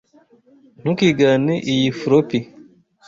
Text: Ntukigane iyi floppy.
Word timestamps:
Ntukigane 0.81 1.53
iyi 1.71 1.89
floppy. 1.99 2.39